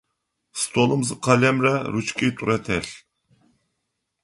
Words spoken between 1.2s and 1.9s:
къэлэмрэ